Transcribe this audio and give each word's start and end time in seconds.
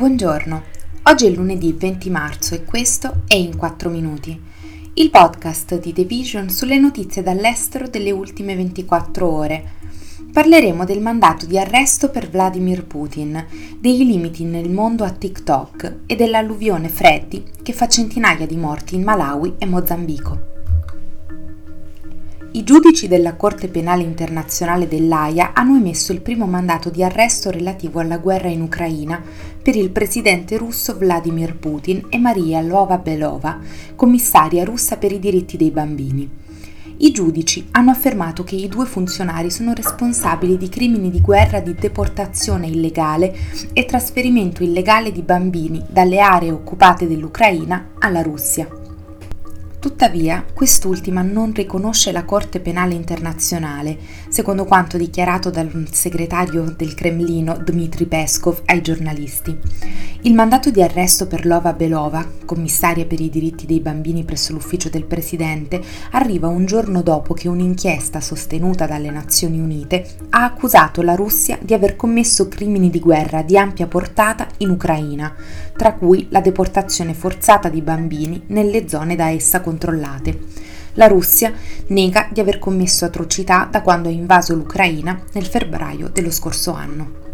Buongiorno, 0.00 0.62
oggi 1.02 1.26
è 1.26 1.28
lunedì 1.28 1.74
20 1.74 2.08
marzo 2.08 2.54
e 2.54 2.64
questo 2.64 3.20
è 3.26 3.34
In 3.34 3.54
4 3.54 3.90
Minuti, 3.90 4.40
il 4.94 5.10
podcast 5.10 5.78
di 5.78 5.92
The 5.92 6.04
Vision 6.04 6.48
sulle 6.48 6.78
notizie 6.78 7.22
dall'estero 7.22 7.86
delle 7.86 8.10
ultime 8.10 8.56
24 8.56 9.30
ore. 9.30 9.64
Parleremo 10.32 10.86
del 10.86 11.02
mandato 11.02 11.44
di 11.44 11.58
arresto 11.58 12.08
per 12.08 12.30
Vladimir 12.30 12.86
Putin, 12.86 13.44
dei 13.78 13.98
limiti 13.98 14.44
nel 14.44 14.70
mondo 14.70 15.04
a 15.04 15.10
TikTok 15.10 15.96
e 16.06 16.16
dell'alluvione 16.16 16.88
Freddy 16.88 17.44
che 17.62 17.74
fa 17.74 17.86
centinaia 17.86 18.46
di 18.46 18.56
morti 18.56 18.94
in 18.94 19.02
Malawi 19.02 19.56
e 19.58 19.66
Mozambico. 19.66 20.59
I 22.52 22.64
giudici 22.64 23.06
della 23.06 23.36
Corte 23.36 23.68
Penale 23.68 24.02
Internazionale 24.02 24.88
dell'AIA 24.88 25.52
hanno 25.54 25.76
emesso 25.76 26.10
il 26.10 26.20
primo 26.20 26.46
mandato 26.46 26.90
di 26.90 27.04
arresto 27.04 27.48
relativo 27.48 28.00
alla 28.00 28.18
guerra 28.18 28.48
in 28.48 28.60
Ucraina 28.60 29.22
per 29.62 29.76
il 29.76 29.90
presidente 29.90 30.56
russo 30.56 30.98
Vladimir 30.98 31.54
Putin 31.54 32.06
e 32.08 32.18
Maria 32.18 32.60
Lova-Belova, 32.60 33.60
commissaria 33.94 34.64
russa 34.64 34.96
per 34.96 35.12
i 35.12 35.20
diritti 35.20 35.56
dei 35.56 35.70
bambini. 35.70 36.28
I 36.96 37.12
giudici 37.12 37.68
hanno 37.70 37.92
affermato 37.92 38.42
che 38.42 38.56
i 38.56 38.66
due 38.66 38.84
funzionari 38.84 39.48
sono 39.48 39.72
responsabili 39.72 40.56
di 40.56 40.68
crimini 40.68 41.08
di 41.08 41.20
guerra 41.20 41.60
di 41.60 41.76
deportazione 41.76 42.66
illegale 42.66 43.32
e 43.72 43.84
trasferimento 43.84 44.64
illegale 44.64 45.12
di 45.12 45.22
bambini 45.22 45.84
dalle 45.88 46.18
aree 46.18 46.50
occupate 46.50 47.06
dell'Ucraina 47.06 47.90
alla 48.00 48.22
Russia. 48.22 48.79
Tuttavia, 49.80 50.44
quest'ultima 50.52 51.22
non 51.22 51.54
riconosce 51.54 52.12
la 52.12 52.24
Corte 52.24 52.60
Penale 52.60 52.92
Internazionale, 52.92 53.96
secondo 54.28 54.66
quanto 54.66 54.98
dichiarato 54.98 55.48
dal 55.48 55.88
segretario 55.90 56.74
del 56.76 56.92
Cremlino 56.92 57.56
Dmitry 57.56 58.04
Peskov 58.04 58.60
ai 58.66 58.82
giornalisti. 58.82 59.58
Il 60.24 60.34
mandato 60.34 60.70
di 60.70 60.82
arresto 60.82 61.26
per 61.26 61.46
Lova 61.46 61.72
Belova, 61.72 62.22
commissaria 62.44 63.06
per 63.06 63.20
i 63.20 63.30
diritti 63.30 63.64
dei 63.64 63.80
bambini 63.80 64.22
presso 64.22 64.52
l'ufficio 64.52 64.90
del 64.90 65.06
presidente, 65.06 65.80
arriva 66.10 66.46
un 66.46 66.66
giorno 66.66 67.00
dopo 67.00 67.32
che 67.32 67.48
un'inchiesta 67.48 68.20
sostenuta 68.20 68.84
dalle 68.84 69.10
Nazioni 69.10 69.58
Unite 69.58 70.06
ha 70.28 70.44
accusato 70.44 71.00
la 71.00 71.14
Russia 71.14 71.58
di 71.58 71.72
aver 71.72 71.96
commesso 71.96 72.48
crimini 72.48 72.90
di 72.90 73.00
guerra 73.00 73.40
di 73.40 73.56
ampia 73.56 73.86
portata 73.86 74.46
in 74.58 74.68
Ucraina, 74.68 75.34
tra 75.74 75.94
cui 75.94 76.26
la 76.28 76.42
deportazione 76.42 77.14
forzata 77.14 77.70
di 77.70 77.80
bambini 77.80 78.42
nelle 78.48 78.86
zone 78.86 79.16
da 79.16 79.30
essa 79.30 79.62
controllate. 79.70 80.38
La 80.94 81.06
Russia 81.06 81.52
nega 81.88 82.28
di 82.30 82.40
aver 82.40 82.58
commesso 82.58 83.04
atrocità 83.04 83.68
da 83.70 83.82
quando 83.82 84.08
ha 84.08 84.12
invaso 84.12 84.54
l'Ucraina 84.54 85.22
nel 85.32 85.46
febbraio 85.46 86.08
dello 86.08 86.32
scorso 86.32 86.72
anno. 86.72 87.29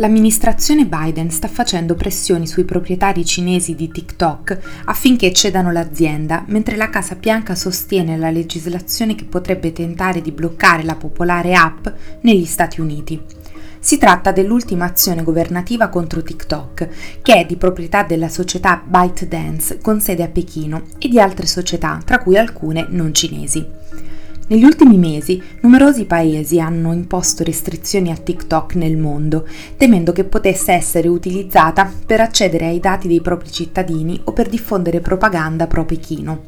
L'amministrazione 0.00 0.86
Biden 0.86 1.30
sta 1.30 1.46
facendo 1.46 1.94
pressioni 1.94 2.46
sui 2.46 2.64
proprietari 2.64 3.22
cinesi 3.22 3.74
di 3.74 3.90
TikTok 3.90 4.58
affinché 4.86 5.30
cedano 5.30 5.70
l'azienda, 5.72 6.42
mentre 6.46 6.76
la 6.76 6.88
Casa 6.88 7.16
Bianca 7.16 7.54
sostiene 7.54 8.16
la 8.16 8.30
legislazione 8.30 9.14
che 9.14 9.26
potrebbe 9.26 9.74
tentare 9.74 10.22
di 10.22 10.32
bloccare 10.32 10.84
la 10.84 10.94
popolare 10.94 11.54
app 11.54 11.86
negli 12.22 12.46
Stati 12.46 12.80
Uniti. 12.80 13.20
Si 13.78 13.98
tratta 13.98 14.32
dell'ultima 14.32 14.86
azione 14.86 15.22
governativa 15.22 15.88
contro 15.88 16.22
TikTok, 16.22 17.20
che 17.20 17.34
è 17.34 17.44
di 17.44 17.56
proprietà 17.56 18.02
della 18.02 18.30
società 18.30 18.82
ByteDance 18.82 19.80
con 19.82 20.00
sede 20.00 20.22
a 20.22 20.28
Pechino 20.28 20.84
e 20.96 21.08
di 21.08 21.20
altre 21.20 21.46
società, 21.46 22.00
tra 22.02 22.20
cui 22.20 22.38
alcune 22.38 22.86
non 22.88 23.12
cinesi. 23.12 23.66
Negli 24.50 24.64
ultimi 24.64 24.98
mesi 24.98 25.40
numerosi 25.60 26.06
paesi 26.06 26.58
hanno 26.58 26.92
imposto 26.92 27.44
restrizioni 27.44 28.10
a 28.10 28.16
TikTok 28.16 28.74
nel 28.74 28.96
mondo, 28.96 29.46
temendo 29.76 30.10
che 30.10 30.24
potesse 30.24 30.72
essere 30.72 31.06
utilizzata 31.06 31.88
per 32.04 32.20
accedere 32.20 32.66
ai 32.66 32.80
dati 32.80 33.06
dei 33.06 33.20
propri 33.20 33.52
cittadini 33.52 34.20
o 34.24 34.32
per 34.32 34.48
diffondere 34.48 34.98
propaganda 34.98 35.68
pro 35.68 35.84
Pechino. 35.84 36.42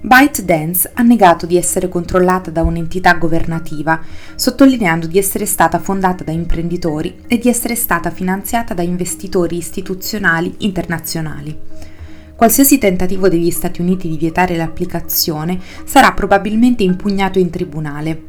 ByteDance 0.00 0.90
ha 0.94 1.02
negato 1.02 1.44
di 1.44 1.58
essere 1.58 1.90
controllata 1.90 2.50
da 2.50 2.62
un'entità 2.62 3.12
governativa, 3.12 4.00
sottolineando 4.34 5.06
di 5.06 5.18
essere 5.18 5.44
stata 5.44 5.78
fondata 5.78 6.24
da 6.24 6.32
imprenditori 6.32 7.24
e 7.26 7.36
di 7.36 7.50
essere 7.50 7.74
stata 7.74 8.10
finanziata 8.10 8.72
da 8.72 8.82
investitori 8.82 9.58
istituzionali 9.58 10.54
internazionali. 10.60 11.73
Qualsiasi 12.36 12.78
tentativo 12.78 13.28
degli 13.28 13.50
Stati 13.50 13.80
Uniti 13.80 14.08
di 14.08 14.16
vietare 14.16 14.56
l'applicazione 14.56 15.58
sarà 15.84 16.12
probabilmente 16.12 16.82
impugnato 16.82 17.38
in 17.38 17.48
tribunale, 17.48 18.22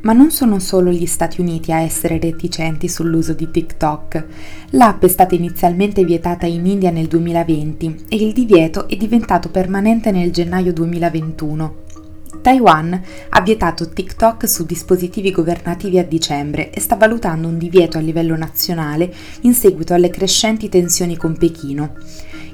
ma 0.00 0.12
non 0.12 0.30
sono 0.30 0.58
solo 0.60 0.90
gli 0.90 1.04
Stati 1.04 1.40
Uniti 1.40 1.72
a 1.72 1.80
essere 1.80 2.18
reticenti 2.18 2.88
sull'uso 2.88 3.34
di 3.34 3.50
TikTok. 3.50 4.24
L'app 4.70 5.04
è 5.04 5.08
stata 5.08 5.34
inizialmente 5.34 6.04
vietata 6.04 6.46
in 6.46 6.64
India 6.64 6.90
nel 6.90 7.06
2020 7.06 8.04
e 8.08 8.16
il 8.16 8.32
divieto 8.32 8.88
è 8.88 8.96
diventato 8.96 9.50
permanente 9.50 10.10
nel 10.10 10.30
gennaio 10.30 10.72
2021. 10.72 11.74
Taiwan 12.40 13.00
ha 13.30 13.40
vietato 13.40 13.88
TikTok 13.88 14.48
su 14.48 14.64
dispositivi 14.64 15.30
governativi 15.30 15.98
a 15.98 16.04
dicembre 16.04 16.70
e 16.70 16.80
sta 16.80 16.96
valutando 16.96 17.48
un 17.48 17.58
divieto 17.58 17.98
a 17.98 18.00
livello 18.00 18.36
nazionale 18.36 19.12
in 19.42 19.54
seguito 19.54 19.94
alle 19.94 20.10
crescenti 20.10 20.68
tensioni 20.68 21.16
con 21.16 21.36
Pechino. 21.36 21.94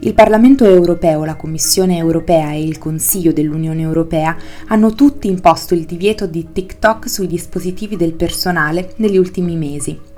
Il 0.00 0.14
Parlamento 0.14 0.64
europeo, 0.64 1.24
la 1.24 1.36
Commissione 1.36 1.96
europea 1.96 2.52
e 2.52 2.62
il 2.62 2.78
Consiglio 2.78 3.32
dell'Unione 3.32 3.82
europea 3.82 4.36
hanno 4.66 4.94
tutti 4.94 5.28
imposto 5.28 5.74
il 5.74 5.84
divieto 5.84 6.26
di 6.26 6.48
TikTok 6.52 7.08
sui 7.08 7.28
dispositivi 7.28 7.96
del 7.96 8.14
personale 8.14 8.94
negli 8.96 9.16
ultimi 9.16 9.56
mesi. 9.56 10.10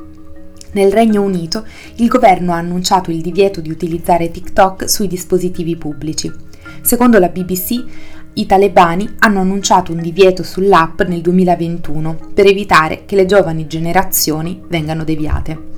Nel 0.72 0.90
Regno 0.90 1.22
Unito 1.22 1.66
il 1.96 2.08
governo 2.08 2.52
ha 2.52 2.56
annunciato 2.56 3.10
il 3.10 3.20
divieto 3.20 3.60
di 3.60 3.70
utilizzare 3.70 4.30
TikTok 4.30 4.88
sui 4.88 5.06
dispositivi 5.06 5.76
pubblici. 5.76 6.32
Secondo 6.80 7.18
la 7.18 7.28
BBC, 7.28 7.84
i 8.34 8.46
talebani 8.46 9.14
hanno 9.18 9.40
annunciato 9.40 9.92
un 9.92 10.00
divieto 10.00 10.42
sull'app 10.42 11.02
nel 11.02 11.20
2021 11.20 12.18
per 12.34 12.46
evitare 12.46 13.04
che 13.04 13.14
le 13.14 13.26
giovani 13.26 13.66
generazioni 13.66 14.60
vengano 14.66 15.04
deviate. 15.04 15.72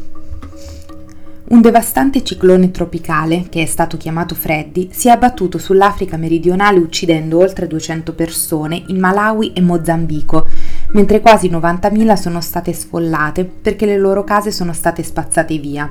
Un 1.49 1.61
devastante 1.61 2.25
ciclone 2.25 2.73
tropicale, 2.73 3.47
che 3.49 3.63
è 3.63 3.67
stato 3.67 3.97
chiamato 3.97 4.35
Freddy, 4.35 4.89
si 4.91 5.07
è 5.07 5.13
abbattuto 5.13 5.59
sull'Africa 5.59 6.17
meridionale 6.17 6.79
uccidendo 6.79 7.39
oltre 7.39 7.69
200 7.69 8.15
persone 8.15 8.83
in 8.89 8.99
Malawi 8.99 9.53
e 9.53 9.61
Mozambico, 9.61 10.49
mentre 10.93 11.21
quasi 11.21 11.49
90.000 11.49 12.15
sono 12.15 12.41
state 12.41 12.73
sfollate 12.73 13.45
perché 13.45 13.87
le 13.87 13.97
loro 13.97 14.25
case 14.25 14.51
sono 14.51 14.73
state 14.73 15.05
spazzate 15.05 15.59
via. 15.59 15.89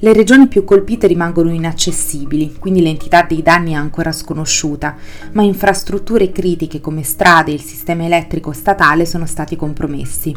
Le 0.00 0.12
regioni 0.12 0.46
più 0.46 0.62
colpite 0.64 1.06
rimangono 1.06 1.50
inaccessibili, 1.50 2.56
quindi 2.58 2.82
l'entità 2.82 3.22
dei 3.22 3.40
danni 3.42 3.72
è 3.72 3.76
ancora 3.76 4.12
sconosciuta, 4.12 4.94
ma 5.32 5.42
infrastrutture 5.42 6.30
critiche 6.30 6.80
come 6.80 7.02
strade 7.02 7.50
e 7.50 7.54
il 7.54 7.62
sistema 7.62 8.04
elettrico 8.04 8.52
statale 8.52 9.06
sono 9.06 9.24
stati 9.24 9.56
compromessi. 9.56 10.36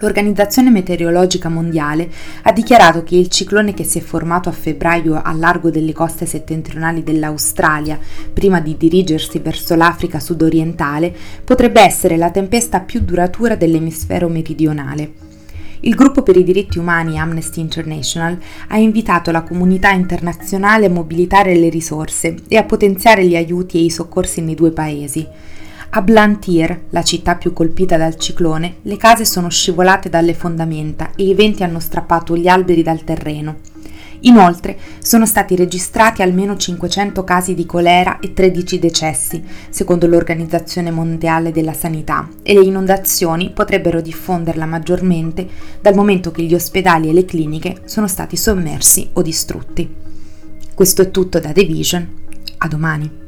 L'Organizzazione 0.00 0.70
Meteorologica 0.70 1.50
Mondiale 1.50 2.08
ha 2.42 2.52
dichiarato 2.52 3.02
che 3.02 3.16
il 3.16 3.28
ciclone 3.28 3.74
che 3.74 3.84
si 3.84 3.98
è 3.98 4.00
formato 4.00 4.48
a 4.48 4.52
febbraio 4.52 5.20
a 5.20 5.32
largo 5.32 5.70
delle 5.70 5.92
coste 5.92 6.24
settentrionali 6.24 7.02
dell'Australia, 7.02 7.98
prima 8.32 8.60
di 8.60 8.78
dirigersi 8.78 9.40
verso 9.40 9.74
l'Africa 9.74 10.20
sudorientale, 10.20 11.14
potrebbe 11.44 11.82
essere 11.82 12.16
la 12.16 12.30
tempesta 12.30 12.80
più 12.80 13.00
duratura 13.00 13.56
dell'emisfero 13.56 14.28
meridionale. 14.28 15.27
Il 15.80 15.94
gruppo 15.94 16.22
per 16.22 16.36
i 16.36 16.42
diritti 16.42 16.78
umani 16.78 17.18
Amnesty 17.18 17.60
International 17.60 18.38
ha 18.68 18.76
invitato 18.78 19.30
la 19.30 19.42
comunità 19.42 19.90
internazionale 19.90 20.86
a 20.86 20.90
mobilitare 20.90 21.54
le 21.54 21.68
risorse 21.68 22.34
e 22.48 22.56
a 22.56 22.64
potenziare 22.64 23.24
gli 23.24 23.36
aiuti 23.36 23.78
e 23.78 23.82
i 23.82 23.90
soccorsi 23.90 24.40
nei 24.40 24.54
due 24.54 24.72
paesi. 24.72 25.26
A 25.90 26.02
Blantyre, 26.02 26.82
la 26.90 27.02
città 27.02 27.36
più 27.36 27.52
colpita 27.52 27.96
dal 27.96 28.16
ciclone, 28.16 28.76
le 28.82 28.96
case 28.96 29.24
sono 29.24 29.48
scivolate 29.48 30.08
dalle 30.10 30.34
fondamenta 30.34 31.12
e 31.16 31.24
i 31.24 31.34
venti 31.34 31.62
hanno 31.62 31.80
strappato 31.80 32.36
gli 32.36 32.48
alberi 32.48 32.82
dal 32.82 33.04
terreno. 33.04 33.56
Inoltre 34.20 34.76
sono 35.00 35.26
stati 35.26 35.54
registrati 35.54 36.22
almeno 36.22 36.56
500 36.56 37.24
casi 37.24 37.54
di 37.54 37.66
colera 37.66 38.18
e 38.18 38.32
13 38.32 38.78
decessi, 38.78 39.42
secondo 39.70 40.06
l'Organizzazione 40.06 40.90
Mondiale 40.90 41.52
della 41.52 41.72
Sanità, 41.72 42.28
e 42.42 42.54
le 42.54 42.62
inondazioni 42.62 43.50
potrebbero 43.50 44.00
diffonderla 44.00 44.66
maggiormente 44.66 45.46
dal 45.80 45.94
momento 45.94 46.30
che 46.30 46.42
gli 46.42 46.54
ospedali 46.54 47.08
e 47.08 47.12
le 47.12 47.24
cliniche 47.24 47.82
sono 47.84 48.08
stati 48.08 48.36
sommersi 48.36 49.08
o 49.12 49.22
distrutti. 49.22 49.88
Questo 50.74 51.02
è 51.02 51.10
tutto 51.10 51.38
da 51.38 51.52
The 51.52 51.64
Vision. 51.64 52.08
A 52.58 52.68
domani. 52.68 53.27